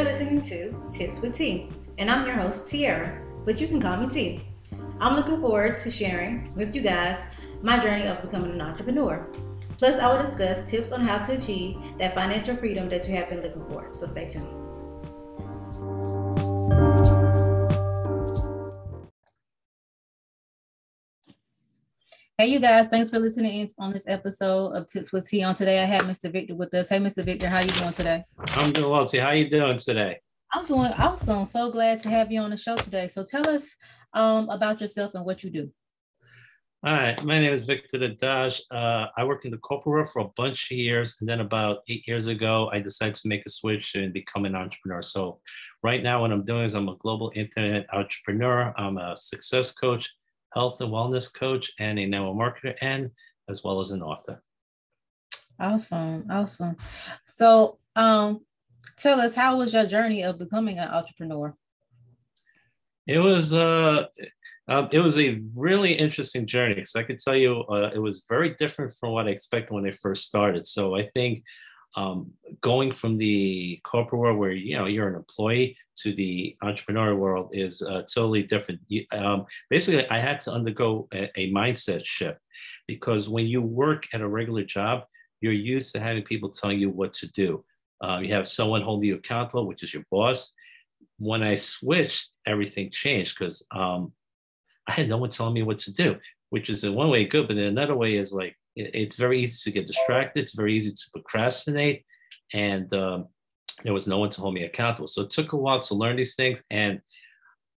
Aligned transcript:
You're 0.00 0.08
listening 0.08 0.40
to 0.40 0.74
Tips 0.90 1.20
with 1.20 1.36
T, 1.36 1.68
and 1.98 2.10
I'm 2.10 2.26
your 2.26 2.34
host, 2.34 2.70
Tiara, 2.70 3.20
but 3.44 3.60
you 3.60 3.68
can 3.68 3.78
call 3.78 3.98
me 3.98 4.08
T. 4.08 4.40
I'm 4.98 5.14
looking 5.14 5.38
forward 5.42 5.76
to 5.76 5.90
sharing 5.90 6.54
with 6.54 6.74
you 6.74 6.80
guys 6.80 7.22
my 7.60 7.78
journey 7.78 8.06
of 8.06 8.22
becoming 8.22 8.52
an 8.52 8.62
entrepreneur. 8.62 9.28
Plus, 9.76 9.98
I 9.98 10.10
will 10.10 10.24
discuss 10.24 10.70
tips 10.70 10.92
on 10.92 11.02
how 11.02 11.18
to 11.18 11.34
achieve 11.34 11.76
that 11.98 12.14
financial 12.14 12.56
freedom 12.56 12.88
that 12.88 13.06
you 13.06 13.14
have 13.16 13.28
been 13.28 13.42
looking 13.42 13.66
for. 13.68 13.90
So 13.92 14.06
stay 14.06 14.26
tuned. 14.26 14.59
Hey, 22.40 22.46
you 22.46 22.58
guys, 22.58 22.88
thanks 22.88 23.10
for 23.10 23.18
listening 23.18 23.60
in 23.60 23.68
on 23.78 23.92
this 23.92 24.08
episode 24.08 24.72
of 24.72 24.86
Tips 24.86 25.12
with 25.12 25.28
T. 25.28 25.42
On 25.42 25.54
today, 25.54 25.82
I 25.82 25.84
have 25.84 26.00
Mr. 26.04 26.32
Victor 26.32 26.54
with 26.54 26.72
us. 26.72 26.88
Hey, 26.88 26.96
Mr. 26.96 27.22
Victor, 27.22 27.50
how 27.50 27.58
you 27.58 27.70
doing 27.72 27.92
today? 27.92 28.24
I'm 28.56 28.72
doing 28.72 28.90
well, 28.90 29.04
T. 29.04 29.18
How 29.18 29.32
you 29.32 29.50
doing 29.50 29.76
today? 29.76 30.20
I'm 30.54 30.64
doing 30.64 30.90
awesome. 30.96 31.44
So 31.44 31.70
glad 31.70 32.02
to 32.02 32.08
have 32.08 32.32
you 32.32 32.40
on 32.40 32.48
the 32.48 32.56
show 32.56 32.76
today. 32.76 33.08
So 33.08 33.24
tell 33.24 33.46
us 33.46 33.76
um, 34.14 34.48
about 34.48 34.80
yourself 34.80 35.12
and 35.14 35.26
what 35.26 35.44
you 35.44 35.50
do. 35.50 35.70
All 36.82 36.94
right, 36.94 37.22
my 37.22 37.38
name 37.38 37.52
is 37.52 37.66
Victor 37.66 37.98
Dedaj. 37.98 38.58
Uh, 38.70 39.08
I 39.14 39.24
worked 39.24 39.44
in 39.44 39.50
the 39.50 39.58
corporate 39.58 39.92
world 39.92 40.08
for 40.08 40.20
a 40.20 40.30
bunch 40.34 40.70
of 40.70 40.78
years, 40.78 41.18
and 41.20 41.28
then 41.28 41.40
about 41.40 41.80
eight 41.90 42.08
years 42.08 42.26
ago, 42.26 42.70
I 42.72 42.78
decided 42.78 43.16
to 43.16 43.28
make 43.28 43.42
a 43.44 43.50
switch 43.50 43.96
and 43.96 44.14
become 44.14 44.46
an 44.46 44.54
entrepreneur. 44.54 45.02
So, 45.02 45.40
right 45.82 46.02
now, 46.02 46.22
what 46.22 46.32
I'm 46.32 46.46
doing 46.46 46.64
is 46.64 46.72
I'm 46.72 46.88
a 46.88 46.96
global 46.96 47.30
internet 47.34 47.84
entrepreneur. 47.92 48.72
I'm 48.78 48.96
a 48.96 49.14
success 49.14 49.72
coach, 49.72 50.10
health 50.52 50.80
and 50.80 50.90
wellness 50.90 51.32
coach, 51.32 51.72
and 51.78 51.98
a 51.98 52.06
network 52.06 52.36
marketer, 52.36 52.74
and 52.80 53.10
as 53.48 53.64
well 53.64 53.80
as 53.80 53.90
an 53.90 54.02
author. 54.02 54.42
Awesome, 55.58 56.26
awesome. 56.30 56.76
So, 57.24 57.78
um, 57.96 58.40
tell 58.96 59.20
us 59.20 59.34
how 59.34 59.58
was 59.58 59.74
your 59.74 59.86
journey 59.86 60.22
of 60.22 60.38
becoming 60.38 60.78
an 60.78 60.88
entrepreneur? 60.88 61.54
It 63.06 63.18
was 63.18 63.52
uh, 63.52 64.06
um, 64.68 64.88
it 64.92 65.00
was 65.00 65.18
a 65.18 65.40
really 65.54 65.92
interesting 65.92 66.46
journey 66.46 66.76
because 66.76 66.94
I 66.94 67.02
could 67.02 67.18
tell 67.18 67.36
you 67.36 67.62
uh, 67.62 67.90
it 67.92 67.98
was 67.98 68.22
very 68.28 68.54
different 68.54 68.94
from 68.98 69.12
what 69.12 69.26
I 69.26 69.30
expected 69.30 69.74
when 69.74 69.86
I 69.86 69.90
first 69.90 70.24
started. 70.24 70.64
So 70.64 70.94
I 70.94 71.08
think 71.08 71.42
um, 71.96 72.30
going 72.60 72.92
from 72.92 73.18
the 73.18 73.80
corporate 73.84 74.20
world 74.20 74.38
where 74.38 74.52
you 74.52 74.76
know 74.76 74.86
you're 74.86 75.08
an 75.08 75.16
employee 75.16 75.76
to 75.96 76.14
the 76.14 76.56
entrepreneurial 76.62 77.18
world 77.18 77.50
is 77.52 77.82
uh, 77.82 78.02
totally 78.02 78.42
different. 78.42 78.80
Um, 79.12 79.46
basically, 79.68 80.08
I 80.08 80.20
had 80.20 80.40
to 80.40 80.52
undergo 80.52 81.08
a, 81.12 81.30
a, 81.36 81.52
mindset 81.52 82.04
shift 82.04 82.38
because 82.86 83.28
when 83.28 83.46
you 83.46 83.60
work 83.60 84.06
at 84.14 84.20
a 84.20 84.28
regular 84.28 84.64
job, 84.64 85.02
you're 85.40 85.52
used 85.52 85.92
to 85.94 86.00
having 86.00 86.22
people 86.22 86.48
telling 86.48 86.78
you 86.78 86.90
what 86.90 87.12
to 87.14 87.30
do. 87.32 87.64
Um, 88.00 88.24
you 88.24 88.32
have 88.34 88.48
someone 88.48 88.82
holding 88.82 89.08
you 89.08 89.16
accountable, 89.16 89.66
which 89.66 89.82
is 89.82 89.92
your 89.92 90.04
boss. 90.10 90.52
When 91.18 91.42
I 91.42 91.54
switched, 91.54 92.30
everything 92.46 92.90
changed 92.90 93.36
because 93.38 93.66
um, 93.74 94.12
I 94.86 94.92
had 94.92 95.08
no 95.08 95.18
one 95.18 95.30
telling 95.30 95.54
me 95.54 95.62
what 95.62 95.78
to 95.80 95.92
do, 95.92 96.16
which 96.50 96.70
is 96.70 96.84
in 96.84 96.94
one 96.94 97.10
way 97.10 97.24
good, 97.24 97.48
but 97.48 97.58
in 97.58 97.64
another 97.64 97.96
way 97.96 98.16
is 98.16 98.32
like 98.32 98.56
it, 98.76 98.90
it's 98.94 99.16
very 99.16 99.42
easy 99.42 99.70
to 99.70 99.74
get 99.74 99.86
distracted. 99.86 100.42
It's 100.42 100.54
very 100.54 100.76
easy 100.76 100.92
to 100.92 101.10
procrastinate, 101.12 102.04
and 102.52 102.92
um, 102.94 103.28
there 103.84 103.94
was 103.94 104.06
no 104.06 104.18
one 104.18 104.30
to 104.30 104.40
hold 104.40 104.54
me 104.54 104.64
accountable. 104.64 105.08
So 105.08 105.22
it 105.22 105.30
took 105.30 105.52
a 105.52 105.56
while 105.56 105.80
to 105.80 105.94
learn 105.94 106.16
these 106.16 106.36
things, 106.36 106.62
and 106.70 107.00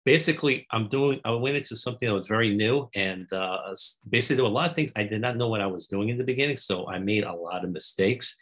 basically, 0.06 0.68
I'm 0.72 0.90
doing. 0.90 1.20
I 1.26 1.32
went 1.32 1.58
into 1.58 1.76
something 1.76 2.08
that 2.08 2.16
was 2.16 2.28
very 2.28 2.56
new, 2.56 2.90
and 2.96 3.32
uh, 3.34 3.74
basically 4.10 4.38
there 4.38 4.46
were 4.46 4.52
a 4.52 4.54
lot 4.54 4.70
of 4.70 4.76
things 4.76 4.92
I 4.96 5.04
did 5.04 5.22
not 5.22 5.38
know 5.38 5.48
what 5.48 5.62
I 5.62 5.68
was 5.68 5.88
doing 5.88 6.10
in 6.10 6.18
the 6.18 6.24
beginning. 6.24 6.58
So 6.58 6.88
I 6.88 7.00
made 7.00 7.24
a 7.24 7.34
lot 7.34 7.64
of 7.64 7.72
mistakes. 7.72 8.36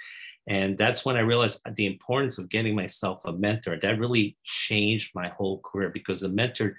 And 0.48 0.76
that's 0.76 1.06
when 1.06 1.18
I 1.18 1.20
realized 1.20 1.62
the 1.76 1.86
importance 1.86 2.40
of 2.40 2.50
getting 2.50 2.76
myself 2.76 3.22
a 3.26 3.32
mentor. 3.32 3.78
That 3.80 4.00
really 4.00 4.38
changed 4.44 5.12
my 5.14 5.30
whole 5.30 5.60
career 5.60 5.90
because 5.90 6.24
a 6.24 6.30
mentor 6.30 6.76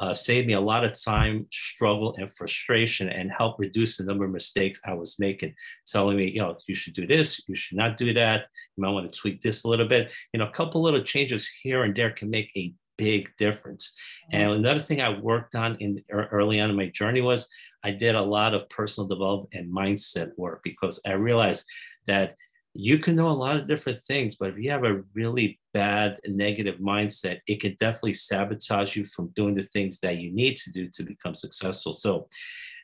uh, 0.00 0.14
saved 0.14 0.46
me 0.46 0.52
a 0.52 0.60
lot 0.60 0.84
of 0.84 1.00
time, 1.00 1.46
struggle, 1.50 2.14
and 2.18 2.30
frustration, 2.30 3.08
and 3.08 3.30
helped 3.30 3.58
reduce 3.58 3.96
the 3.96 4.04
number 4.04 4.24
of 4.24 4.30
mistakes 4.30 4.80
I 4.84 4.94
was 4.94 5.18
making. 5.18 5.54
Telling 5.86 6.16
me, 6.16 6.30
you 6.30 6.40
know, 6.40 6.56
you 6.66 6.74
should 6.74 6.94
do 6.94 7.06
this, 7.06 7.42
you 7.48 7.54
should 7.54 7.76
not 7.76 7.96
do 7.96 8.14
that. 8.14 8.46
You 8.76 8.82
might 8.82 8.90
want 8.90 9.10
to 9.10 9.18
tweak 9.18 9.42
this 9.42 9.64
a 9.64 9.68
little 9.68 9.88
bit. 9.88 10.12
You 10.32 10.38
know, 10.38 10.46
a 10.46 10.52
couple 10.52 10.82
little 10.82 11.02
changes 11.02 11.50
here 11.62 11.82
and 11.82 11.94
there 11.94 12.10
can 12.10 12.30
make 12.30 12.50
a 12.56 12.72
big 12.96 13.30
difference. 13.38 13.92
Mm-hmm. 14.32 14.40
And 14.40 14.52
another 14.52 14.80
thing 14.80 15.00
I 15.00 15.18
worked 15.18 15.54
on 15.54 15.76
in 15.76 16.02
early 16.10 16.60
on 16.60 16.70
in 16.70 16.76
my 16.76 16.88
journey 16.88 17.20
was 17.20 17.48
I 17.82 17.92
did 17.92 18.14
a 18.14 18.22
lot 18.22 18.54
of 18.54 18.68
personal 18.68 19.08
development 19.08 19.54
and 19.54 19.74
mindset 19.74 20.30
work 20.36 20.60
because 20.62 21.00
I 21.06 21.12
realized 21.12 21.64
that 22.06 22.36
you 22.74 22.98
can 22.98 23.16
know 23.16 23.28
a 23.28 23.30
lot 23.30 23.56
of 23.56 23.66
different 23.66 23.98
things, 23.98 24.36
but 24.36 24.50
if 24.50 24.58
you 24.58 24.70
have 24.70 24.84
a 24.84 25.02
really 25.14 25.58
bad 25.78 26.18
negative 26.26 26.80
mindset, 26.80 27.38
it 27.46 27.60
could 27.60 27.76
definitely 27.76 28.14
sabotage 28.14 28.96
you 28.96 29.04
from 29.04 29.28
doing 29.28 29.54
the 29.54 29.62
things 29.62 30.00
that 30.00 30.16
you 30.16 30.32
need 30.32 30.56
to 30.56 30.72
do 30.72 30.88
to 30.88 31.04
become 31.04 31.36
successful. 31.36 31.92
So, 31.92 32.28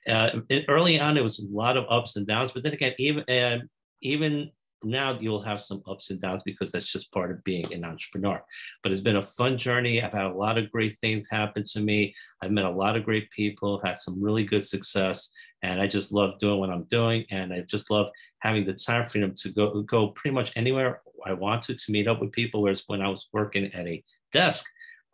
uh, 0.08 0.30
early 0.68 1.00
on, 1.00 1.16
it 1.16 1.24
was 1.28 1.40
a 1.40 1.46
lot 1.48 1.76
of 1.76 1.86
ups 1.90 2.14
and 2.14 2.24
downs, 2.24 2.52
but 2.52 2.62
then 2.62 2.72
again, 2.72 2.94
even 2.98 3.24
uh, 3.28 3.58
even 4.00 4.50
now 4.84 5.18
you'll 5.18 5.42
have 5.42 5.60
some 5.60 5.82
ups 5.88 6.10
and 6.10 6.20
downs 6.20 6.42
because 6.44 6.70
that's 6.70 6.92
just 6.92 7.10
part 7.10 7.32
of 7.32 7.42
being 7.42 7.66
an 7.72 7.84
entrepreneur. 7.84 8.40
But 8.82 8.92
it's 8.92 9.00
been 9.00 9.16
a 9.16 9.24
fun 9.24 9.58
journey. 9.58 10.00
I've 10.00 10.12
had 10.12 10.26
a 10.26 10.38
lot 10.44 10.58
of 10.58 10.70
great 10.70 10.96
things 11.00 11.26
happen 11.28 11.64
to 11.72 11.80
me. 11.80 12.14
I've 12.42 12.52
met 12.52 12.64
a 12.64 12.70
lot 12.70 12.96
of 12.96 13.04
great 13.04 13.28
people, 13.30 13.80
had 13.82 13.96
some 13.96 14.22
really 14.22 14.44
good 14.44 14.64
success, 14.64 15.30
and 15.62 15.80
I 15.80 15.88
just 15.88 16.12
love 16.12 16.38
doing 16.38 16.60
what 16.60 16.70
I'm 16.70 16.84
doing. 16.84 17.24
And 17.30 17.52
I 17.52 17.62
just 17.62 17.90
love 17.90 18.10
having 18.40 18.66
the 18.66 18.74
time 18.74 19.08
freedom 19.08 19.32
to 19.42 19.48
go 19.48 19.82
go 19.82 20.08
pretty 20.08 20.34
much 20.34 20.52
anywhere 20.54 21.00
I 21.26 21.32
wanted 21.32 21.78
to 21.78 21.92
meet 21.92 22.08
up 22.08 22.20
with 22.20 22.32
people. 22.32 22.62
Whereas 22.62 22.84
when 22.86 23.00
I 23.00 23.08
was 23.08 23.28
working 23.32 23.72
at 23.72 23.86
a 23.86 24.02
desk, 24.32 24.64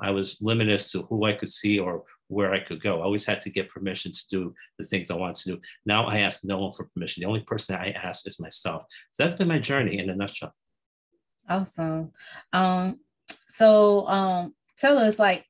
I 0.01 0.11
was 0.11 0.39
limited 0.41 0.75
as 0.75 0.91
to 0.93 1.03
who 1.03 1.27
I 1.27 1.35
could 1.35 1.51
see 1.51 1.79
or 1.79 2.05
where 2.29 2.55
I 2.55 2.61
could 2.61 2.83
go. 2.83 3.01
I 3.01 3.05
always 3.05 3.27
had 3.27 3.41
to 3.43 3.51
get 3.51 3.69
permission 3.69 4.13
to 4.13 4.29
do 4.31 4.55
the 4.79 4.85
things 4.85 5.11
I 5.11 5.17
wanted 5.17 5.37
to 5.37 5.51
do. 5.53 5.61
Now 5.85 6.07
I 6.07 6.19
ask 6.19 6.45
no 6.45 6.59
one 6.59 6.73
for 6.73 6.85
permission. 6.95 7.23
The 7.23 7.27
only 7.27 7.41
person 7.41 7.77
I 7.77 7.91
ask 7.91 8.27
is 8.27 8.41
myself. 8.41 8.85
So 9.13 9.23
that's 9.23 9.35
been 9.35 9.49
my 9.49 9.59
journey 9.59 9.99
in 9.99 10.09
a 10.11 10.15
nutshell. 10.15 10.55
Awesome. 11.49 12.13
Um, 12.53 13.01
so 13.49 14.07
um, 14.07 14.55
tell 14.79 14.99
us 14.99 15.19
like 15.19 15.45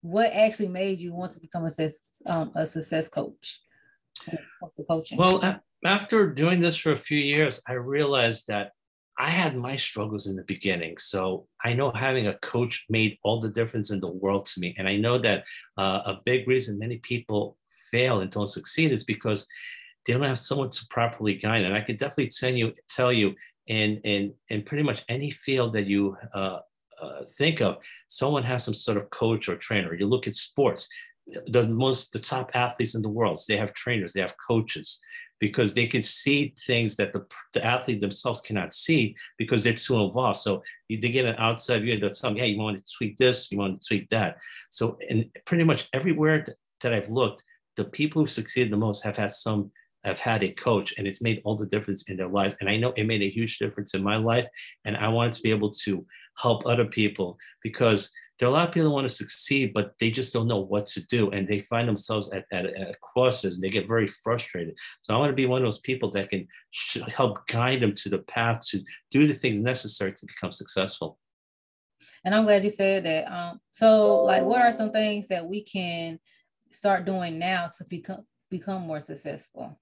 what 0.00 0.32
actually 0.32 0.68
made 0.68 1.02
you 1.02 1.12
want 1.12 1.32
to 1.32 1.40
become 1.40 1.64
a 1.64 1.70
success, 1.70 2.22
um, 2.26 2.52
a 2.54 2.66
success 2.66 3.08
coach? 3.08 3.60
coaching? 4.88 5.18
Well, 5.18 5.60
after 5.84 6.32
doing 6.32 6.60
this 6.60 6.76
for 6.76 6.92
a 6.92 6.96
few 6.96 7.18
years, 7.18 7.60
I 7.68 7.74
realized 7.74 8.46
that 8.48 8.72
I 9.18 9.30
had 9.30 9.56
my 9.56 9.76
struggles 9.76 10.26
in 10.26 10.36
the 10.36 10.44
beginning. 10.44 10.98
So 10.98 11.46
I 11.64 11.72
know 11.72 11.90
having 11.90 12.26
a 12.26 12.38
coach 12.38 12.84
made 12.90 13.18
all 13.22 13.40
the 13.40 13.48
difference 13.48 13.90
in 13.90 14.00
the 14.00 14.10
world 14.10 14.44
to 14.46 14.60
me. 14.60 14.74
And 14.78 14.86
I 14.86 14.96
know 14.96 15.18
that 15.18 15.44
uh, 15.78 16.02
a 16.04 16.20
big 16.24 16.46
reason 16.46 16.78
many 16.78 16.98
people 16.98 17.56
fail 17.90 18.20
and 18.20 18.30
don't 18.30 18.46
succeed 18.46 18.92
is 18.92 19.04
because 19.04 19.46
they 20.04 20.12
don't 20.12 20.22
have 20.22 20.38
someone 20.38 20.70
to 20.70 20.86
properly 20.90 21.34
guide. 21.34 21.64
And 21.64 21.74
I 21.74 21.80
can 21.80 21.96
definitely 21.96 22.28
tell 22.28 22.50
you, 22.50 22.74
tell 22.88 23.12
you 23.12 23.34
in, 23.66 23.96
in, 24.04 24.34
in 24.50 24.62
pretty 24.62 24.82
much 24.82 25.02
any 25.08 25.30
field 25.30 25.72
that 25.74 25.86
you 25.86 26.16
uh, 26.34 26.58
uh, 27.00 27.24
think 27.30 27.60
of, 27.62 27.78
someone 28.08 28.42
has 28.42 28.64
some 28.64 28.74
sort 28.74 28.98
of 28.98 29.08
coach 29.10 29.48
or 29.48 29.56
trainer. 29.56 29.94
You 29.94 30.06
look 30.06 30.26
at 30.26 30.36
sports, 30.36 30.88
the 31.46 31.66
most, 31.66 32.12
the 32.12 32.18
top 32.18 32.50
athletes 32.54 32.94
in 32.94 33.02
the 33.02 33.08
world, 33.08 33.40
they 33.48 33.56
have 33.56 33.72
trainers, 33.72 34.12
they 34.12 34.20
have 34.20 34.34
coaches 34.46 35.00
because 35.40 35.74
they 35.74 35.86
can 35.86 36.02
see 36.02 36.54
things 36.66 36.96
that 36.96 37.12
the, 37.12 37.24
the 37.52 37.64
athlete 37.64 38.00
themselves 38.00 38.40
cannot 38.40 38.72
see 38.72 39.14
because 39.38 39.62
they're 39.62 39.74
too 39.74 40.00
involved. 40.00 40.38
So 40.38 40.62
they 40.88 40.96
get 40.96 41.24
an 41.24 41.36
outside 41.38 41.82
view, 41.82 41.98
they'll 41.98 42.10
tell 42.10 42.30
me, 42.30 42.40
hey, 42.40 42.48
you 42.48 42.58
want 42.58 42.78
to 42.78 42.94
tweak 42.96 43.16
this, 43.16 43.50
you 43.52 43.58
want 43.58 43.80
to 43.80 43.86
tweak 43.86 44.08
that. 44.10 44.38
So 44.70 44.98
and 45.08 45.26
pretty 45.44 45.64
much 45.64 45.88
everywhere 45.92 46.56
that 46.80 46.94
I've 46.94 47.10
looked, 47.10 47.42
the 47.76 47.84
people 47.84 48.22
who 48.22 48.26
succeeded 48.26 48.72
the 48.72 48.76
most 48.76 49.02
have 49.04 49.16
had 49.16 49.30
some 49.30 49.70
have 50.04 50.20
had 50.20 50.44
a 50.44 50.52
coach 50.52 50.94
and 50.96 51.06
it's 51.06 51.20
made 51.20 51.42
all 51.44 51.56
the 51.56 51.66
difference 51.66 52.04
in 52.04 52.16
their 52.16 52.28
lives. 52.28 52.54
And 52.60 52.70
I 52.70 52.76
know 52.76 52.92
it 52.96 53.04
made 53.04 53.22
a 53.22 53.30
huge 53.30 53.58
difference 53.58 53.92
in 53.92 54.04
my 54.04 54.16
life. 54.16 54.46
And 54.84 54.96
I 54.96 55.08
wanted 55.08 55.32
to 55.34 55.42
be 55.42 55.50
able 55.50 55.70
to 55.70 56.06
help 56.38 56.64
other 56.64 56.84
people 56.84 57.36
because 57.62 58.12
there 58.38 58.48
are 58.48 58.50
a 58.50 58.54
lot 58.54 58.68
of 58.68 58.74
people 58.74 58.88
that 58.88 58.94
want 58.94 59.08
to 59.08 59.14
succeed, 59.14 59.72
but 59.72 59.94
they 59.98 60.10
just 60.10 60.32
don't 60.32 60.48
know 60.48 60.60
what 60.60 60.86
to 60.86 61.00
do. 61.06 61.30
And 61.30 61.48
they 61.48 61.60
find 61.60 61.88
themselves 61.88 62.30
at, 62.32 62.44
at, 62.52 62.66
at 62.66 63.00
crosses 63.00 63.54
and 63.54 63.64
they 63.64 63.70
get 63.70 63.88
very 63.88 64.06
frustrated. 64.06 64.76
So 65.02 65.14
I 65.14 65.18
want 65.18 65.30
to 65.30 65.36
be 65.36 65.46
one 65.46 65.62
of 65.62 65.66
those 65.66 65.80
people 65.80 66.10
that 66.10 66.28
can 66.28 66.46
help 67.08 67.46
guide 67.46 67.80
them 67.80 67.94
to 67.94 68.08
the 68.08 68.18
path 68.18 68.66
to 68.68 68.82
do 69.10 69.26
the 69.26 69.32
things 69.32 69.58
necessary 69.60 70.12
to 70.12 70.26
become 70.26 70.52
successful. 70.52 71.18
And 72.24 72.34
I'm 72.34 72.44
glad 72.44 72.64
you 72.64 72.70
said 72.70 73.04
that. 73.04 73.32
Um, 73.32 73.60
so, 73.70 74.22
like, 74.24 74.42
what 74.42 74.60
are 74.60 74.72
some 74.72 74.92
things 74.92 75.28
that 75.28 75.46
we 75.46 75.62
can 75.62 76.18
start 76.70 77.06
doing 77.06 77.38
now 77.38 77.70
to 77.78 77.84
become 77.88 78.26
become 78.50 78.82
more 78.82 79.00
successful? 79.00 79.80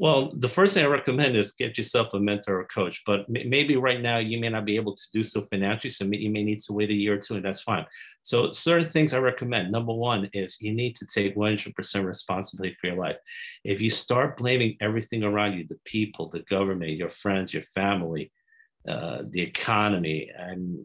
Well, 0.00 0.32
the 0.34 0.48
first 0.48 0.72
thing 0.72 0.82
I 0.82 0.88
recommend 0.88 1.36
is 1.36 1.52
get 1.52 1.76
yourself 1.76 2.14
a 2.14 2.18
mentor 2.18 2.60
or 2.60 2.64
coach, 2.64 3.02
but 3.04 3.28
maybe 3.28 3.76
right 3.76 4.00
now 4.00 4.16
you 4.16 4.40
may 4.40 4.48
not 4.48 4.64
be 4.64 4.76
able 4.76 4.96
to 4.96 5.02
do 5.12 5.22
so 5.22 5.42
financially. 5.42 5.90
So 5.90 6.06
you 6.06 6.30
may 6.30 6.42
need 6.42 6.60
to 6.60 6.72
wait 6.72 6.88
a 6.88 6.94
year 6.94 7.16
or 7.16 7.18
two, 7.18 7.34
and 7.34 7.44
that's 7.44 7.60
fine. 7.60 7.84
So, 8.22 8.50
certain 8.50 8.86
things 8.86 9.12
I 9.12 9.18
recommend. 9.18 9.70
Number 9.70 9.92
one 9.92 10.30
is 10.32 10.56
you 10.58 10.72
need 10.72 10.96
to 10.96 11.06
take 11.06 11.36
100% 11.36 12.04
responsibility 12.06 12.74
for 12.80 12.86
your 12.86 12.96
life. 12.96 13.16
If 13.62 13.82
you 13.82 13.90
start 13.90 14.38
blaming 14.38 14.78
everything 14.80 15.22
around 15.22 15.58
you 15.58 15.66
the 15.68 15.78
people, 15.84 16.30
the 16.30 16.44
government, 16.48 16.92
your 16.92 17.10
friends, 17.10 17.52
your 17.52 17.64
family, 17.64 18.32
uh, 18.88 19.24
the 19.28 19.42
economy, 19.42 20.30
and 20.34 20.82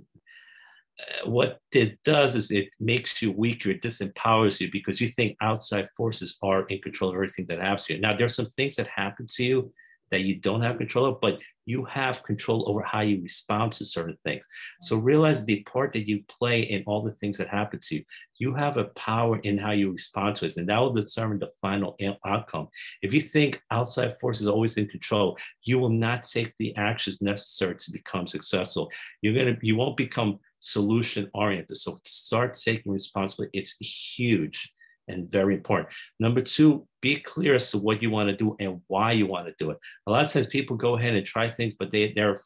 Uh, 1.00 1.30
what 1.30 1.59
it 1.71 2.00
does 2.03 2.36
is 2.36 2.51
it 2.51 2.69
makes 2.80 3.21
you 3.21 3.31
weaker, 3.31 3.69
it 3.71 3.81
disempowers 3.81 4.62
you 4.62 4.71
because 4.71 5.01
you 5.01 5.07
think 5.07 5.36
outside 5.42 5.89
forces 5.95 6.38
are 6.42 6.65
in 6.68 6.81
control 6.81 7.09
of 7.09 7.15
everything 7.15 7.45
that 7.47 7.59
happens 7.59 7.86
to 7.86 7.95
you. 7.95 8.00
Now, 8.00 8.15
there 8.15 8.25
are 8.25 8.30
some 8.30 8.45
things 8.45 8.75
that 8.75 8.88
happen 8.88 9.25
to 9.36 9.44
you 9.44 9.74
that 10.12 10.21
you 10.21 10.36
don't 10.36 10.62
have 10.62 10.77
control 10.77 11.06
of, 11.06 11.19
but 11.19 11.42
you 11.65 11.83
have 11.86 12.24
control 12.24 12.69
over 12.69 12.81
how 12.83 13.01
you 13.01 13.21
respond 13.21 13.71
to 13.71 13.83
certain 13.83 14.18
things. 14.24 14.45
So 14.81 14.97
realize 14.97 15.44
the 15.44 15.63
part 15.63 15.94
that 15.94 16.07
you 16.07 16.24
play 16.30 16.62
in 16.62 16.83
all 16.86 17.01
the 17.01 17.13
things 17.13 17.38
that 17.38 17.48
happen 17.48 17.80
to 17.81 17.95
you. 17.95 18.03
You 18.38 18.53
have 18.53 18.77
a 18.77 18.86
power 18.86 19.39
in 19.39 19.57
how 19.57 19.71
you 19.71 19.91
respond 19.91 20.36
to 20.38 20.45
it, 20.45 20.57
and 20.57 20.69
that 20.69 20.77
will 20.77 20.94
determine 20.94 21.39
the 21.39 21.51
final 21.62 21.98
outcome. 22.25 22.68
If 23.01 23.13
you 23.13 23.21
think 23.21 23.62
outside 23.71 24.18
forces 24.19 24.48
always 24.48 24.77
in 24.77 24.88
control, 24.88 25.38
you 25.63 25.80
will 25.80 25.89
not 25.89 26.24
take 26.24 26.53
the 26.59 26.75
actions 26.75 27.21
necessary 27.21 27.75
to 27.75 27.91
become 27.91 28.27
successful. 28.27 28.91
You're 29.21 29.33
gonna, 29.33 29.57
you 29.62 29.75
won't 29.75 29.98
become 29.98 30.39
solution 30.60 31.30
oriented. 31.34 31.78
So 31.78 31.98
start 32.06 32.54
taking 32.54 32.92
responsibility. 32.92 33.60
It's 33.60 33.75
huge 33.80 34.74
and 35.07 35.30
very 35.30 35.54
important. 35.54 35.90
Number 36.19 36.42
two, 36.42 36.88
be 37.02 37.19
clear 37.19 37.56
as 37.56 37.69
to 37.72 37.78
what 37.78 38.02
you 38.02 38.10
want 38.10 38.30
to 38.30 38.36
do 38.36 38.56
and 38.60 38.81
why 38.88 39.12
you 39.12 39.28
want 39.28 39.48
to 39.48 39.54
do 39.60 39.72
it. 39.72 39.78
A 40.07 40.12
lot 40.12 40.25
of 40.25 40.31
times 40.31 40.48
people 40.48 40.75
go 40.75 40.98
ahead 40.98 41.13
and 41.13 41.25
try 41.25 41.50
things, 41.50 41.75
but 41.78 41.92
they 41.92 42.13
they're 42.13 42.40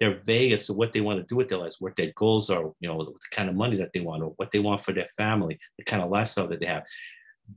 they're 0.00 0.20
vague 0.24 0.52
as 0.52 0.66
to 0.66 0.72
what 0.72 0.92
they 0.92 1.00
want 1.00 1.20
to 1.20 1.26
do 1.26 1.36
with 1.36 1.48
their 1.48 1.58
lives, 1.58 1.76
what 1.80 1.94
their 1.96 2.12
goals 2.16 2.50
are, 2.50 2.72
you 2.80 2.88
know, 2.88 3.04
the 3.04 3.12
kind 3.30 3.48
of 3.48 3.54
money 3.54 3.76
that 3.76 3.90
they 3.94 4.00
want, 4.00 4.22
or 4.22 4.34
what 4.36 4.50
they 4.50 4.58
want 4.58 4.84
for 4.84 4.92
their 4.92 5.08
family, 5.16 5.58
the 5.78 5.84
kind 5.84 6.02
of 6.02 6.10
lifestyle 6.10 6.48
that 6.48 6.60
they 6.60 6.66
have. 6.66 6.82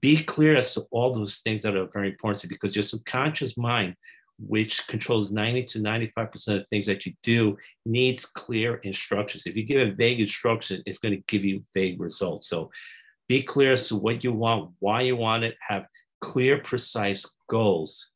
Be 0.02 0.24
clear 0.24 0.56
as 0.58 0.74
to 0.74 0.82
all 0.92 1.14
those 1.14 1.40
things 1.40 1.64
that 1.64 1.76
are 1.76 1.88
very 1.94 2.10
important 2.10 2.50
because 2.50 2.76
your 2.76 2.84
subconscious 2.84 3.58
mind, 3.58 3.96
which 4.40 4.86
controls 4.88 5.32
90 5.32 5.64
to 5.64 5.80
95% 5.80 6.34
of 6.34 6.42
the 6.60 6.66
things 6.70 6.86
that 6.86 7.06
you 7.06 7.14
do, 7.24 7.58
needs 7.86 8.26
clear 8.26 8.76
instructions. 8.78 9.44
If 9.46 9.56
you 9.56 9.64
give 9.64 9.88
a 9.88 9.92
vague 9.92 10.20
instruction, 10.20 10.84
it's 10.86 11.00
going 11.00 11.16
to 11.16 11.24
give 11.28 11.44
you 11.44 11.64
vague 11.74 12.00
results. 12.00 12.48
So 12.48 12.70
be 13.28 13.42
clear 13.42 13.74
as 13.74 13.88
to 13.90 13.96
what 13.96 14.24
you 14.24 14.32
want, 14.32 14.72
why 14.80 15.02
you 15.02 15.16
want 15.16 15.44
it, 15.44 15.56
have 15.68 15.86
clear, 16.22 16.60
precise 16.60 17.26
goals 17.50 18.10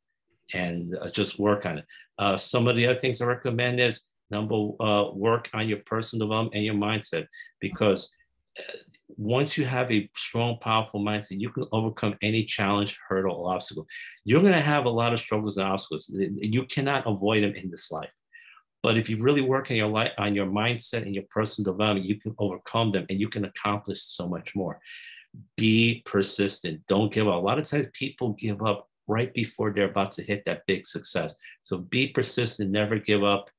and 0.54 0.96
uh, 0.98 1.10
just 1.10 1.40
work 1.40 1.66
on 1.66 1.80
it. 1.80 1.86
Uh, 2.20 2.38
some 2.38 2.68
of 2.68 2.76
the 2.76 2.88
other 2.88 3.00
things 3.00 3.22
I 3.22 3.26
recommend 3.26 3.80
is 3.80 4.04
number 4.30 4.56
uh, 4.80 5.12
work 5.12 5.50
on 5.54 5.68
your 5.68 5.80
personal 5.86 6.28
development 6.28 6.56
and 6.56 6.64
your 6.64 6.76
mindset 6.76 7.28
because 7.60 8.14
once 9.18 9.58
you 9.58 9.66
have 9.66 9.92
a 9.92 10.10
strong, 10.16 10.58
powerful 10.62 11.00
mindset, 11.00 11.40
you 11.40 11.50
can 11.50 11.66
overcome 11.72 12.16
any 12.22 12.46
challenge, 12.46 12.98
hurdle, 13.08 13.36
or 13.36 13.54
obstacle. 13.54 13.88
You're 14.24 14.42
going 14.42 14.54
to 14.54 14.62
have 14.62 14.86
a 14.86 14.90
lot 14.90 15.14
of 15.14 15.20
struggles 15.20 15.58
and 15.58 15.68
obstacles. 15.68 16.10
You 16.14 16.66
cannot 16.66 17.08
avoid 17.08 17.44
them 17.44 17.56
in 17.56 17.70
this 17.70 17.92
life. 17.92 18.10
But 18.84 18.98
if 18.98 19.10
you 19.10 19.22
really 19.22 19.42
work 19.42 19.70
on 19.70 19.78
your 19.78 19.90
life, 19.90 20.12
on 20.18 20.34
your 20.34 20.48
mindset 20.48 21.04
and 21.04 21.14
your 21.14 21.26
personal 21.30 21.72
development, 21.72 22.08
you 22.08 22.20
can 22.20 22.34
overcome 22.40 22.92
them 22.92 23.06
and 23.10 23.20
you 23.20 23.30
can 23.30 23.46
accomplish 23.46 24.02
so 24.02 24.28
much 24.28 24.56
more 24.56 24.80
be 25.58 26.02
persistent. 26.06 26.82
Don't 26.88 27.12
give 27.12 27.28
up. 27.28 27.36
A 27.36 27.46
lot 27.46 27.60
of 27.60 27.66
times 27.66 27.88
people 27.94 28.34
give 28.34 28.62
up 28.62 28.88
right 29.08 29.34
before 29.34 29.72
they're 29.72 29.90
about 29.90 30.12
to 30.14 30.24
hit 30.24 30.44
that 30.46 30.66
big 30.68 30.88
success. 30.88 31.36
So 31.64 31.78
be 31.78 32.08
persistent, 32.08 32.72
never 32.72 32.98
give 32.98 33.24
up. 33.24 33.50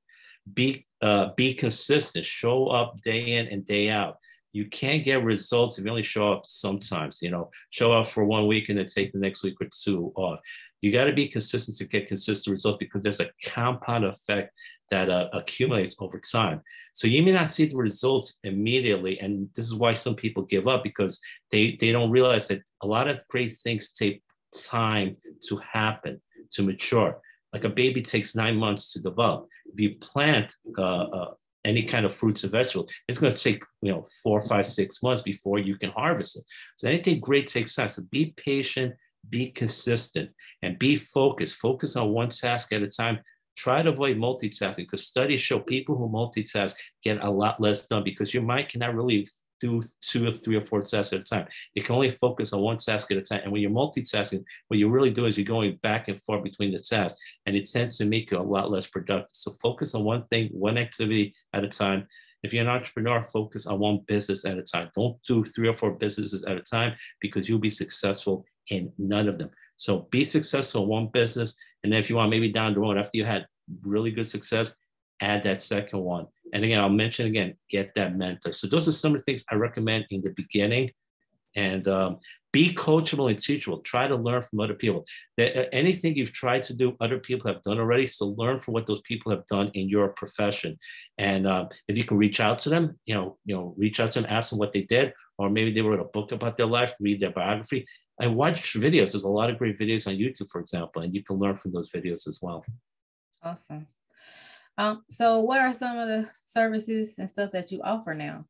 Be 0.55 0.87
uh, 1.01 1.29
be 1.37 1.55
consistent. 1.55 2.25
Show 2.25 2.67
up 2.69 3.01
day 3.03 3.35
in 3.35 3.47
and 3.47 3.65
day 3.65 3.91
out. 3.91 4.17
You 4.53 4.67
can't 4.67 5.05
get 5.05 5.25
results 5.25 5.79
if 5.79 5.85
you 5.85 5.91
only 5.91 6.03
show 6.03 6.33
up 6.33 6.45
sometimes. 6.47 7.21
You 7.23 7.31
know, 7.31 7.51
show 7.71 7.93
up 7.93 8.09
for 8.09 8.25
one 8.25 8.47
week 8.47 8.69
and 8.69 8.79
then 8.79 8.87
take 8.87 9.13
the 9.13 9.19
next 9.19 9.43
week 9.43 9.61
or 9.61 9.69
two 9.71 10.13
off. 10.15 10.41
You 10.81 10.93
got 10.93 11.05
to 11.05 11.13
be 11.13 11.29
consistent 11.29 11.77
to 11.79 11.85
get 11.87 12.09
consistent 12.09 12.53
results 12.53 12.77
because 12.77 13.03
there's 13.03 13.21
a 13.21 13.31
compound 13.45 14.05
effect 14.05 14.53
that 14.91 15.09
uh, 15.09 15.29
accumulates 15.33 15.97
over 16.01 16.19
time. 16.19 16.61
So 16.93 17.07
you 17.07 17.23
may 17.23 17.33
not 17.33 17.49
see 17.49 17.67
the 17.67 17.77
results 17.77 18.39
immediately. 18.45 19.19
And 19.21 19.49
this 19.55 19.65
is 19.65 19.75
why 19.75 19.95
some 19.95 20.15
people 20.15 20.43
give 20.43 20.69
up 20.69 20.83
because 20.83 21.19
they, 21.51 21.79
they 21.81 21.93
don't 21.93 22.11
realize 22.11 22.49
that 22.49 22.63
a 22.83 22.87
lot 22.87 23.09
of 23.09 23.27
great 23.29 23.53
things 23.53 23.93
take 23.93 24.23
time 24.55 25.17
to 25.49 25.57
happen, 25.73 26.21
to 26.51 26.63
mature. 26.63 27.21
Like 27.53 27.65
a 27.65 27.69
baby 27.69 28.03
takes 28.03 28.35
nine 28.35 28.57
months 28.57 28.93
to 28.93 29.01
develop. 29.01 29.49
If 29.73 29.81
you 29.81 29.97
plant 30.01 30.55
uh, 30.77 30.83
uh, 30.83 31.31
any 31.65 31.85
kind 31.85 32.05
of 32.05 32.15
fruits 32.15 32.45
or 32.45 32.49
vegetables, 32.49 32.93
it's 33.09 33.19
going 33.19 33.33
to 33.33 33.39
take 33.39 33.65
you 33.83 33.93
know 33.93 34.07
four, 34.23 34.41
five, 34.43 34.67
six 34.67 35.03
months 35.03 35.23
before 35.23 35.59
you 35.59 35.77
can 35.77 35.91
harvest 35.91 36.37
it. 36.37 36.45
So 36.77 36.89
anything 36.89 37.21
great 37.21 37.47
takes 37.47 37.75
time. 37.75 37.89
So 37.89 38.03
be 38.11 38.35
patient, 38.37 38.95
be 39.29 39.51
consistent, 39.51 40.31
and 40.63 40.79
be 40.79 40.97
focused. 40.97 41.57
Focus 41.57 41.97
on 41.97 42.11
one 42.11 42.31
task 42.31 42.73
at 42.73 42.83
a 42.83 42.89
time. 42.89 43.21
Try 43.55 43.83
to 43.83 43.91
avoid 43.91 44.17
multitasking 44.17 44.77
because 44.77 45.07
studies 45.07 45.43
show 45.43 45.59
people 45.59 45.97
who 45.97 46.09
multitask 46.09 46.75
get 47.03 47.23
a 47.23 47.31
lot 47.31 47.61
less 47.61 47.87
done 47.87 48.03
because 48.03 48.33
your 48.33 48.43
mind 48.43 48.69
cannot 48.71 48.95
really 48.95 49.29
do 49.63 49.83
two 50.01 50.27
or 50.27 50.33
three 50.33 50.57
or 50.57 50.61
four 50.61 50.83
tasks 50.83 51.13
at 51.13 51.21
a 51.21 51.25
time. 51.25 51.47
You 51.75 51.83
can 51.83 51.95
only 51.95 52.11
focus 52.11 52.53
on 52.53 52.61
one 52.61 52.79
task 52.79 53.11
at 53.11 53.17
a 53.17 53.23
time. 53.23 53.41
And 53.45 53.53
when 53.53 53.63
you're 53.63 53.71
multitasking, 53.71 54.45
what 54.69 54.79
you 54.79 54.89
really 54.89 55.11
do 55.11 55.27
is 55.27 55.39
you're 55.39 55.47
going 55.47 55.79
back 55.83 56.09
and 56.09 56.21
forth 56.23 56.43
between 56.43 56.73
the 56.73 56.79
tasks, 56.79 57.19
and 57.47 57.57
it 57.57 57.69
tends 57.71 57.97
to 57.99 58.05
make 58.05 58.31
you 58.31 58.39
a 58.39 58.43
lot 58.43 58.71
less 58.71 58.87
productive. 58.87 59.29
So 59.33 59.53
focus 59.63 59.95
on 59.95 60.05
one 60.05 60.25
thing, 60.25 60.49
one 60.53 60.77
activity 60.77 61.35
at 61.55 61.65
a 61.65 61.69
time. 61.69 62.07
If 62.43 62.53
you're 62.53 62.65
an 62.65 62.69
entrepreneur, 62.69 63.23
focus 63.23 63.67
on 63.67 63.79
one 63.79 64.01
business 64.07 64.45
at 64.45 64.59
a 64.59 64.63
time. 64.63 64.91
Don't 64.97 65.17
do 65.27 65.45
three 65.45 65.69
or 65.69 65.75
four 65.75 65.93
businesses 65.93 66.45
at 66.45 66.57
a 66.57 66.63
time 66.63 66.95
because 67.21 67.49
you'll 67.49 67.61
be 67.61 67.71
successful 67.71 68.45
in 68.69 68.93
none 68.99 69.29
of 69.29 69.39
them. 69.39 69.51
So 69.77 70.09
be 70.11 70.25
successful 70.25 70.83
in 70.83 70.89
one 70.89 71.09
business 71.13 71.57
and 71.83 71.93
then 71.93 72.01
if 72.01 72.09
you 72.09 72.17
want, 72.17 72.31
maybe 72.31 72.51
down 72.51 72.75
the 72.75 72.81
road, 72.81 72.97
after 72.97 73.17
you 73.17 73.25
had 73.25 73.47
really 73.85 74.11
good 74.11 74.27
success, 74.27 74.75
add 75.21 75.43
that 75.45 75.61
second 75.61 76.01
one. 76.01 76.27
And 76.53 76.65
again, 76.65 76.81
I'll 76.81 76.89
mention 76.89 77.27
again, 77.27 77.55
get 77.71 77.93
that 77.97 78.17
mentor. 78.17 78.53
So 78.53 78.67
those 78.67 78.87
are 78.89 78.93
some 78.93 79.13
of 79.13 79.19
the 79.19 79.25
things 79.25 79.45
I 79.51 79.55
recommend 79.55 80.07
in 80.11 80.21
the 80.23 80.31
beginning. 80.37 80.91
And 81.55 81.87
um, 81.89 82.19
be 82.53 82.75
coachable 82.75 83.31
and 83.31 83.39
teachable. 83.39 83.79
Try 83.79 84.07
to 84.07 84.17
learn 84.17 84.43
from 84.43 84.61
other 84.61 84.75
people. 84.75 85.05
That, 85.37 85.57
uh, 85.57 85.69
anything 85.73 86.17
you've 86.17 86.33
tried 86.33 86.63
to 86.65 86.75
do, 86.75 86.97
other 87.01 87.19
people 87.19 87.53
have 87.53 87.63
done 87.63 87.79
already. 87.79 88.07
So 88.07 88.27
learn 88.27 88.59
from 88.59 88.75
what 88.75 88.87
those 88.87 89.01
people 89.03 89.33
have 89.33 89.47
done 89.47 89.71
in 89.75 89.89
your 89.89 90.09
profession. 90.09 90.79
And 91.19 91.47
uh, 91.47 91.67
if 91.89 91.97
you 91.97 92.05
can 92.05 92.19
reach 92.19 92.41
out 92.41 92.59
to 92.61 92.69
them, 92.69 92.99
you 93.07 93.15
know, 93.15 93.39
you 93.45 93.55
know, 93.55 93.75
reach 93.77 94.01
out 94.01 94.13
to 94.13 94.21
them, 94.21 94.31
ask 94.31 94.51
them 94.51 94.59
what 94.59 94.73
they 94.73 94.83
did, 94.83 95.13
or 95.39 95.51
maybe 95.51 95.73
they 95.73 95.81
wrote 95.81 96.01
a 96.01 96.05
book 96.05 96.33
about 96.33 96.57
their 96.57 96.67
life, 96.67 96.95
read 97.01 97.21
their 97.21 97.33
biography. 97.33 97.87
I 98.21 98.27
watch 98.27 98.75
videos. 98.75 99.13
There's 99.13 99.25
a 99.25 99.29
lot 99.29 99.51
of 99.51 99.59
great 99.59 99.79
videos 99.79 100.07
on 100.07 100.15
YouTube, 100.15 100.49
for 100.51 100.61
example, 100.61 101.03
and 101.03 101.15
you 101.15 101.25
can 101.25 101.37
learn 101.37 101.57
from 101.57 101.73
those 101.73 101.91
videos 101.91 102.29
as 102.29 102.39
well. 102.43 102.65
Awesome. 103.43 103.87
Um, 104.79 105.05
so, 105.09 105.41
what 105.41 105.61
are 105.61 105.73
some 105.73 105.99
of 105.99 106.09
the 106.09 106.29
services 106.47 107.19
and 107.19 107.29
stuff 107.29 107.53
that 107.53 107.71
you 107.71 107.83
offer 107.83 108.15
now? 108.15 108.47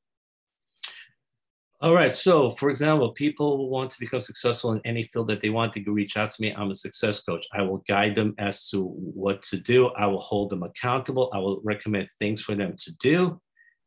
All 1.83 1.95
right. 1.95 2.15
So, 2.15 2.53
for 2.53 2.71
example, 2.71 3.11
people 3.11 3.57
who 3.57 3.67
want 3.67 3.91
to 3.91 3.99
become 3.99 4.21
successful 4.21 4.71
in 4.71 4.81
any 4.85 5.03
field 5.03 5.27
that 5.27 5.41
they 5.41 5.51
want 5.51 5.73
to 5.73 5.83
reach 5.93 6.17
out 6.17 6.31
to 6.31 6.41
me. 6.41 6.55
I'm 6.55 6.71
a 6.71 6.77
success 6.77 7.19
coach. 7.21 7.45
I 7.53 7.63
will 7.63 7.83
guide 7.89 8.15
them 8.15 8.37
as 8.39 8.69
to 8.69 8.85
what 8.85 9.43
to 9.45 9.57
do. 9.57 9.89
I 9.89 10.07
will 10.07 10.21
hold 10.21 10.51
them 10.51 10.63
accountable. 10.63 11.29
I 11.35 11.39
will 11.39 11.61
recommend 11.65 12.07
things 12.21 12.41
for 12.41 12.55
them 12.55 12.77
to 12.79 12.93
do, 13.01 13.41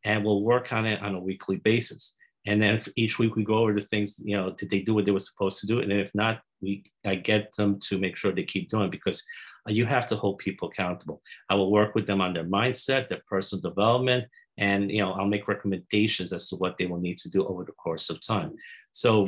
and 0.04 0.26
we'll 0.26 0.44
work 0.44 0.74
on 0.74 0.86
it 0.86 1.02
on 1.02 1.16
a 1.16 1.22
weekly 1.22 1.56
basis. 1.56 2.16
And 2.46 2.62
then 2.62 2.82
each 2.98 3.18
week 3.18 3.38
we 3.38 3.46
go 3.46 3.60
over 3.60 3.74
the 3.74 3.80
things, 3.80 4.20
you 4.22 4.36
know, 4.36 4.52
did 4.52 4.70
they 4.70 4.82
do 4.82 4.94
what 4.94 5.06
they 5.06 5.12
were 5.12 5.20
supposed 5.22 5.62
to 5.62 5.68
do? 5.68 5.80
And 5.80 5.92
if 5.92 6.14
not, 6.14 6.42
we 6.62 6.84
I 7.06 7.16
get 7.16 7.56
them 7.56 7.80
to 7.88 7.98
make 7.98 8.18
sure 8.18 8.34
they 8.34 8.44
keep 8.44 8.70
doing 8.70 8.90
because 8.90 9.24
you 9.68 9.86
have 9.86 10.06
to 10.08 10.16
hold 10.16 10.38
people 10.38 10.70
accountable. 10.70 11.22
I 11.50 11.56
will 11.56 11.72
work 11.72 11.96
with 11.96 12.08
them 12.08 12.22
on 12.22 12.34
their 12.34 12.44
mindset, 12.44 13.10
their 13.10 13.22
personal 13.28 13.62
development, 13.62 14.26
and 14.58 14.90
you 14.90 15.00
know 15.00 15.12
I'll 15.14 15.28
make 15.28 15.48
recommendations 15.48 16.32
as 16.32 16.50
to 16.50 16.56
what 16.56 16.78
they 16.78 16.86
will 16.86 17.00
need 17.00 17.18
to 17.20 17.30
do 17.30 17.46
over 17.48 17.64
the 17.64 17.74
course 17.74 18.10
of 18.10 18.26
time. 18.26 18.56
So 18.92 19.28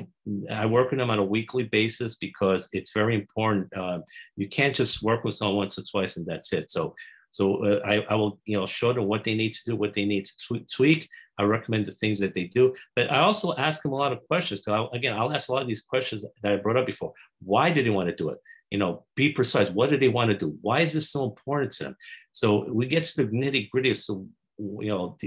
I 0.50 0.66
work 0.66 0.92
with 0.92 1.00
them 1.00 1.10
on 1.10 1.20
a 1.20 1.24
weekly 1.24 1.64
basis 1.64 2.16
because 2.16 2.70
it's 2.72 2.94
very 2.94 3.16
important. 3.16 3.76
Uh, 3.76 4.00
you 4.36 4.48
can't 4.48 4.76
just 4.76 5.04
work 5.04 5.24
with 5.24 5.36
someone 5.36 5.58
once 5.58 5.78
or 5.78 5.84
twice 5.84 6.16
and 6.18 6.26
that's 6.26 6.54
it. 6.54 6.72
So 6.72 6.96
so 7.32 7.64
uh, 7.64 7.80
I, 7.86 8.06
I 8.10 8.16
will, 8.16 8.40
you 8.46 8.58
know, 8.58 8.66
show 8.66 8.94
them 8.94 9.06
what 9.06 9.24
they 9.24 9.36
need 9.36 9.54
to 9.54 9.66
do, 9.66 9.76
what 9.76 9.94
they 9.94 10.06
need 10.06 10.26
to 10.26 10.60
tweak. 10.74 11.10
I 11.38 11.44
recommend 11.44 11.86
the 11.86 11.92
things 11.92 12.20
that 12.20 12.34
they 12.34 12.46
do, 12.46 12.74
but 12.96 13.12
I 13.12 13.20
also 13.20 13.54
ask 13.58 13.84
them 13.84 13.92
a 13.92 13.96
lot 13.96 14.12
of 14.12 14.26
questions. 14.28 14.62
Because 14.62 14.90
again, 14.94 15.14
I'll 15.14 15.32
ask 15.32 15.50
a 15.50 15.52
lot 15.52 15.62
of 15.62 15.68
these 15.68 15.84
questions 15.84 16.26
that 16.42 16.52
I 16.52 16.56
brought 16.56 16.78
up 16.78 16.88
before. 16.88 17.14
Why 17.44 17.70
did 17.70 17.86
they 17.86 17.92
want 17.92 18.10
to 18.10 18.16
do 18.16 18.30
it? 18.30 18.40
You 18.70 18.80
know, 18.80 19.06
be 19.16 19.32
precise. 19.32 19.70
What 19.70 19.90
do 19.90 19.98
they 19.98 20.10
want 20.10 20.30
to 20.32 20.38
do? 20.38 20.58
Why 20.62 20.82
is 20.82 20.94
this 20.94 21.10
so 21.10 21.24
important 21.24 21.72
to 21.74 21.84
them? 21.86 21.96
So 22.32 22.72
we 22.72 22.86
get 22.86 23.06
to 23.06 23.24
the 23.24 23.32
nitty 23.32 23.70
gritty. 23.70 23.94
So 23.94 24.28
you 24.60 24.88
know, 24.88 25.18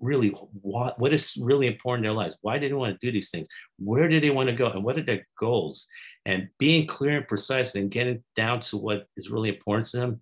really 0.00 0.28
what, 0.60 0.98
what 0.98 1.12
is 1.12 1.36
really 1.40 1.66
important 1.66 2.04
in 2.04 2.10
their 2.10 2.16
lives? 2.16 2.36
Why 2.42 2.58
do 2.58 2.68
they 2.68 2.74
want 2.74 2.98
to 2.98 3.06
do 3.06 3.12
these 3.12 3.30
things? 3.30 3.48
Where 3.78 4.08
do 4.08 4.20
they 4.20 4.30
want 4.30 4.48
to 4.48 4.54
go? 4.54 4.70
And 4.70 4.84
what 4.84 4.98
are 4.98 5.02
their 5.02 5.26
goals? 5.38 5.86
And 6.26 6.48
being 6.58 6.86
clear 6.86 7.16
and 7.16 7.28
precise 7.28 7.74
and 7.74 7.90
getting 7.90 8.22
down 8.36 8.60
to 8.60 8.76
what 8.76 9.06
is 9.16 9.30
really 9.30 9.48
important 9.48 9.88
to 9.88 9.98
them 9.98 10.20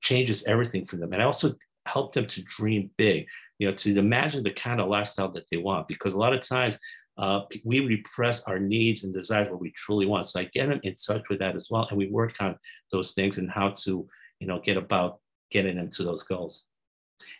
changes 0.00 0.44
everything 0.44 0.86
for 0.86 0.96
them. 0.96 1.12
And 1.12 1.20
I 1.20 1.24
also 1.24 1.54
help 1.86 2.12
them 2.12 2.26
to 2.26 2.42
dream 2.42 2.90
big, 2.96 3.26
you 3.58 3.68
know, 3.68 3.74
to 3.74 3.98
imagine 3.98 4.44
the 4.44 4.52
kind 4.52 4.80
of 4.80 4.88
lifestyle 4.88 5.30
that 5.32 5.46
they 5.50 5.56
want. 5.56 5.88
Because 5.88 6.14
a 6.14 6.18
lot 6.18 6.34
of 6.34 6.40
times 6.40 6.78
uh, 7.18 7.42
we 7.64 7.80
repress 7.80 8.42
our 8.44 8.58
needs 8.58 9.04
and 9.04 9.12
desires 9.12 9.50
what 9.50 9.60
we 9.60 9.72
truly 9.72 10.06
want. 10.06 10.26
So 10.26 10.40
I 10.40 10.44
get 10.44 10.68
them 10.68 10.80
in 10.82 10.94
touch 10.94 11.28
with 11.28 11.38
that 11.40 11.56
as 11.56 11.68
well. 11.70 11.86
And 11.88 11.98
we 11.98 12.08
work 12.08 12.36
on 12.40 12.56
those 12.90 13.12
things 13.12 13.38
and 13.38 13.50
how 13.50 13.70
to, 13.84 14.06
you 14.40 14.46
know, 14.46 14.60
get 14.60 14.76
about 14.76 15.20
getting 15.50 15.76
them 15.76 15.90
to 15.90 16.04
those 16.04 16.22
goals. 16.22 16.64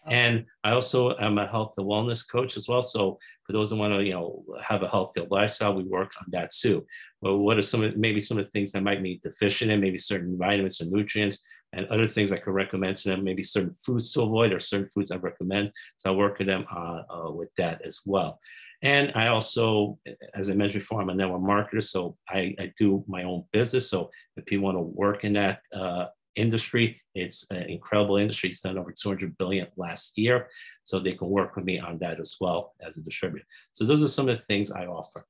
Okay. 0.07 0.15
And 0.15 0.47
I 0.63 0.73
also 0.73 1.17
am 1.17 1.39
a 1.39 1.47
health 1.47 1.75
and 1.77 1.87
wellness 1.87 2.29
coach 2.29 2.57
as 2.57 2.69
well. 2.69 2.83
So 2.83 3.19
for 3.45 3.53
those 3.53 3.71
that 3.71 3.77
want 3.77 3.93
to, 3.95 4.05
you 4.05 4.13
know, 4.13 4.45
have 4.63 4.83
a 4.83 4.89
healthier 4.89 5.27
lifestyle, 5.31 5.75
we 5.75 5.85
work 5.85 6.13
on 6.21 6.27
that 6.31 6.53
too. 6.53 6.87
Well, 7.21 7.39
what 7.39 7.59
are 7.59 7.63
some 7.63 7.83
of 7.83 7.97
maybe 7.97 8.21
some 8.21 8.39
of 8.39 8.45
the 8.45 8.51
things 8.51 8.73
that 8.73 8.83
might 8.83 9.03
be 9.03 9.21
deficient 9.23 9.71
in, 9.71 9.81
maybe 9.81 9.99
certain 9.99 10.39
vitamins 10.39 10.81
or 10.81 10.85
nutrients, 10.85 11.43
and 11.73 11.87
other 11.87 12.07
things 12.07 12.31
I 12.31 12.37
could 12.37 12.53
recommend 12.53 12.97
to 12.97 13.09
them, 13.09 13.25
maybe 13.25 13.43
certain 13.43 13.73
foods 13.73 14.13
to 14.13 14.23
avoid 14.23 14.53
or 14.53 14.61
certain 14.61 14.89
foods 14.89 15.11
I 15.11 15.17
recommend. 15.17 15.73
So 15.97 16.13
I 16.13 16.17
work 16.17 16.39
with 16.39 16.47
them 16.47 16.67
uh, 16.71 17.03
uh, 17.11 17.31
with 17.33 17.49
that 17.57 17.81
as 17.85 18.01
well. 18.05 18.39
And 18.83 19.13
I 19.15 19.29
also, 19.29 19.99
as 20.35 20.51
I 20.51 20.55
mentioned 20.55 20.81
before, 20.81 21.01
I'm 21.01 21.09
a 21.09 21.15
network 21.15 21.41
marketer, 21.41 21.83
so 21.83 22.17
I, 22.29 22.55
I 22.59 22.73
do 22.77 23.05
my 23.07 23.23
own 23.23 23.45
business. 23.53 23.89
So 23.89 24.11
if 24.37 24.51
you 24.51 24.61
want 24.61 24.77
to 24.77 24.83
work 24.83 25.23
in 25.23 25.35
that 25.35 25.61
uh, 25.73 26.07
industry, 26.35 27.01
it's 27.15 27.47
an 27.51 27.63
incredible 27.63 28.17
industry. 28.17 28.51
It's 28.51 28.61
done 28.61 28.79
over 28.79 28.93
200 28.93 29.39
billion 29.39 29.69
last 29.77 30.19
year, 30.19 30.49
so 30.83 30.99
they 30.99 31.13
can 31.13 31.29
work 31.29 31.55
with 31.55 31.65
me 31.65 31.79
on 31.79 31.99
that 31.99 32.19
as 32.19 32.37
well 32.41 32.75
as 32.85 32.97
a 32.97 33.03
distributor. 33.03 33.47
So 33.73 33.85
those 33.85 34.03
are 34.03 34.09
some 34.09 34.29
of 34.29 34.37
the 34.37 34.45
things 34.45 34.73
I 34.73 34.87
offer. 34.87 35.27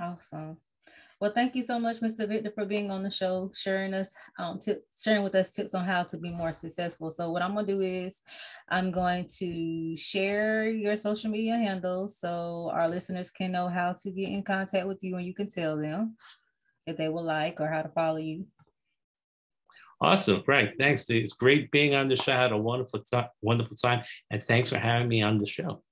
Awesome. 0.00 0.56
Well, 1.18 1.32
thank 1.32 1.54
you 1.56 1.62
so 1.62 1.78
much, 1.78 2.00
Mr. 2.00 2.28
Victor, 2.28 2.50
for 2.54 2.66
being 2.66 2.90
on 2.90 3.02
the 3.02 3.10
show, 3.10 3.50
sharing 3.54 3.94
us, 3.94 4.14
um, 4.38 4.60
sharing 5.02 5.24
with 5.24 5.34
us 5.34 5.50
tips 5.50 5.74
on 5.74 5.86
how 5.86 6.02
to 6.02 6.18
be 6.18 6.30
more 6.30 6.52
successful. 6.52 7.10
So, 7.10 7.30
what 7.30 7.40
I'm 7.40 7.54
gonna 7.54 7.66
do 7.66 7.80
is, 7.80 8.22
I'm 8.68 8.90
going 8.90 9.26
to 9.38 9.96
share 9.96 10.68
your 10.68 10.94
social 10.98 11.30
media 11.30 11.56
handles 11.56 12.18
so 12.18 12.70
our 12.74 12.86
listeners 12.86 13.30
can 13.30 13.52
know 13.52 13.68
how 13.68 13.94
to 13.94 14.10
get 14.10 14.28
in 14.28 14.42
contact 14.42 14.86
with 14.86 15.02
you, 15.02 15.16
and 15.16 15.26
you 15.26 15.32
can 15.32 15.48
tell 15.48 15.78
them 15.78 16.16
if 16.86 16.98
they 16.98 17.08
would 17.08 17.22
like 17.22 17.60
or 17.60 17.68
how 17.68 17.80
to 17.80 17.88
follow 17.88 18.18
you. 18.18 18.46
Awesome, 19.98 20.42
Frank. 20.44 20.72
Thanks. 20.78 21.08
It's 21.08 21.32
great 21.32 21.70
being 21.70 21.94
on 21.94 22.08
the 22.08 22.16
show. 22.16 22.34
I 22.34 22.42
had 22.42 22.52
a 22.52 22.58
wonderful 22.58 23.00
time, 23.00 23.28
wonderful 23.40 23.76
time, 23.76 24.04
and 24.30 24.42
thanks 24.42 24.68
for 24.68 24.78
having 24.78 25.08
me 25.08 25.22
on 25.22 25.38
the 25.38 25.46
show. 25.46 25.82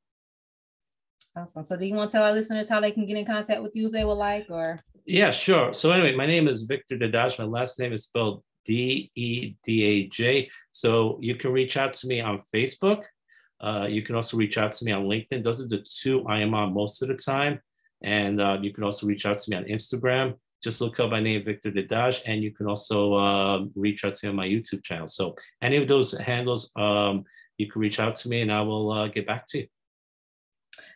Awesome. 1.35 1.65
So, 1.65 1.79
do 1.79 1.87
you 1.87 1.95
want 1.95 2.11
to 2.11 2.19
tell 2.19 2.27
our 2.27 2.33
listeners 2.33 2.69
how 2.69 2.81
they 2.81 2.93
can 2.93 3.07
get 3.07 3.17
in 3.17 3.25
contact 3.25 3.63
with 3.63 3.75
you 3.75 3.87
if 3.87 3.93
they 3.93 4.05
would 4.05 4.13
like, 4.13 4.49
or? 4.51 4.85
Yeah, 5.07 5.31
sure. 5.31 5.75
So, 5.75 5.93
anyway, 5.93 6.15
my 6.15 6.27
name 6.27 6.49
is 6.49 6.63
Victor 6.63 6.97
Dedaj. 6.97 7.39
My 7.39 7.45
last 7.45 7.79
name 7.79 7.93
is 7.93 8.05
spelled 8.05 8.43
D 8.65 9.11
E 9.15 9.55
D 9.63 9.85
A 9.85 10.07
J. 10.09 10.51
So, 10.71 11.19
you 11.21 11.35
can 11.35 11.53
reach 11.53 11.77
out 11.77 11.93
to 11.95 12.07
me 12.07 12.21
on 12.21 12.41
Facebook. 12.55 13.05
Uh, 13.61 13.87
you 13.89 14.03
can 14.03 14.15
also 14.15 14.37
reach 14.37 14.57
out 14.57 14.73
to 14.73 14.85
me 14.85 14.93
on 14.93 15.05
LinkedIn. 15.05 15.45
Those 15.45 15.61
are 15.61 15.69
the 15.69 15.85
two 16.03 16.27
I 16.27 16.41
am 16.41 16.55
on 16.55 16.73
most 16.73 17.03
of 17.03 17.09
the 17.09 17.17
time. 17.17 17.61
And 18.03 18.41
uh, 18.41 18.59
you 18.63 18.73
can 18.73 18.85
also 18.85 19.07
reach 19.07 19.27
out 19.27 19.39
to 19.39 19.51
me 19.51 19.57
on 19.57 19.65
Instagram. 19.65 20.35
Just 20.63 20.81
look 20.81 20.99
up 20.99 21.11
my 21.11 21.21
name, 21.21 21.45
Victor 21.45 21.71
Dedaj, 21.71 22.23
and 22.25 22.43
you 22.43 22.53
can 22.53 22.67
also 22.67 23.15
uh, 23.15 23.65
reach 23.75 24.05
out 24.07 24.15
to 24.15 24.27
me 24.27 24.31
on 24.31 24.37
my 24.37 24.47
YouTube 24.47 24.83
channel. 24.83 25.07
So, 25.07 25.37
any 25.61 25.77
of 25.77 25.87
those 25.87 26.13
handles, 26.17 26.71
um, 26.77 27.25
you 27.59 27.71
can 27.71 27.83
reach 27.83 28.01
out 28.01 28.17
to 28.17 28.29
me 28.31 28.41
and 28.41 28.51
I 28.51 28.63
will 28.63 28.91
uh, 28.91 29.09
get 29.09 29.27
back 29.27 29.47
to 29.49 29.59
you. 29.59 29.67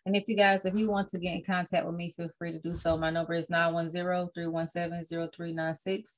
And 0.09 0.17
if 0.17 0.27
you 0.27 0.35
guys, 0.37 0.65
if 0.65 0.75
you 0.75 0.91
want 0.91 1.11
to 1.11 1.19
get 1.19 1.35
in 1.35 1.45
contact 1.45 1.85
with 1.85 1.95
me, 1.95 2.15
feel 2.17 2.31
free 2.39 2.51
to 2.51 2.59
do 2.59 2.75
so. 2.75 2.97
My 2.97 3.11
number 3.11 3.35
is 3.35 3.49
910-317-0396. 3.49 6.15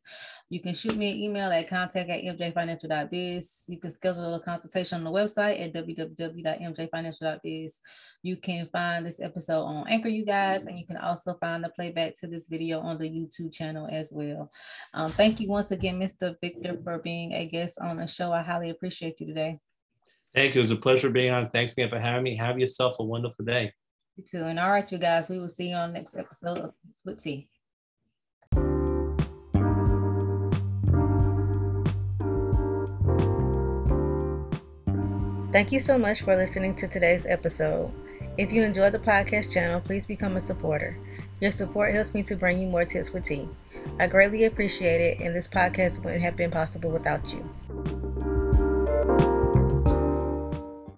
You 0.48 0.60
can 0.60 0.74
shoot 0.74 0.96
me 0.96 1.10
an 1.10 1.16
email 1.16 1.50
at 1.50 1.68
contact 1.68 2.08
at 2.08 2.22
mjfinancial.biz. 2.22 3.64
You 3.66 3.80
can 3.80 3.90
schedule 3.90 4.36
a 4.36 4.40
consultation 4.40 4.98
on 4.98 5.04
the 5.04 5.10
website 5.10 5.60
at 5.60 5.74
www.mjfinancial.biz. 5.74 7.80
You 8.22 8.36
can 8.36 8.68
find 8.68 9.04
this 9.04 9.20
episode 9.20 9.64
on 9.64 9.88
Anchor, 9.88 10.08
you 10.08 10.24
guys, 10.24 10.66
and 10.66 10.78
you 10.78 10.86
can 10.86 10.98
also 10.98 11.34
find 11.40 11.64
the 11.64 11.70
playback 11.70 12.16
to 12.20 12.28
this 12.28 12.46
video 12.46 12.78
on 12.78 12.96
the 12.96 13.10
YouTube 13.10 13.52
channel 13.52 13.88
as 13.90 14.12
well. 14.14 14.52
Um, 14.94 15.10
thank 15.10 15.40
you 15.40 15.48
once 15.48 15.72
again, 15.72 15.98
Mr. 15.98 16.36
Victor, 16.40 16.78
for 16.84 17.00
being 17.00 17.32
a 17.32 17.46
guest 17.46 17.80
on 17.80 17.96
the 17.96 18.06
show. 18.06 18.30
I 18.30 18.42
highly 18.42 18.70
appreciate 18.70 19.18
you 19.18 19.26
today. 19.26 19.58
Thank 20.32 20.54
you. 20.54 20.60
It 20.60 20.62
was 20.62 20.70
a 20.70 20.76
pleasure 20.76 21.10
being 21.10 21.32
on. 21.32 21.50
Thanks 21.50 21.72
again 21.72 21.88
for 21.88 21.98
having 21.98 22.22
me. 22.22 22.36
Have 22.36 22.56
yourself 22.56 22.94
a 23.00 23.02
wonderful 23.02 23.44
day. 23.44 23.72
You 24.20 24.26
too. 24.26 24.44
And 24.44 24.58
all 24.58 24.70
right, 24.70 24.92
you 24.92 24.98
guys, 24.98 25.30
we 25.30 25.38
will 25.38 25.48
see 25.48 25.70
you 25.70 25.76
on 25.76 25.94
next 25.94 26.14
episode 26.14 26.58
of 26.58 26.74
with 27.06 27.22
T. 27.22 27.48
Thank 35.52 35.72
you 35.72 35.80
so 35.80 35.96
much 35.96 36.20
for 36.20 36.36
listening 36.36 36.76
to 36.76 36.86
today's 36.86 37.24
episode. 37.24 37.92
If 38.36 38.52
you 38.52 38.62
enjoyed 38.62 38.92
the 38.92 38.98
podcast 38.98 39.52
channel, 39.52 39.80
please 39.80 40.04
become 40.04 40.36
a 40.36 40.40
supporter. 40.40 40.98
Your 41.40 41.50
support 41.50 41.94
helps 41.94 42.12
me 42.12 42.22
to 42.24 42.36
bring 42.36 42.60
you 42.60 42.68
more 42.68 42.84
tips 42.84 43.12
with 43.12 43.24
tea. 43.24 43.48
I 43.98 44.06
greatly 44.06 44.44
appreciate 44.44 45.00
it, 45.00 45.20
and 45.20 45.34
this 45.34 45.48
podcast 45.48 46.04
wouldn't 46.04 46.22
have 46.22 46.36
been 46.36 46.50
possible 46.50 46.90
without 46.90 47.32
you. 47.32 47.99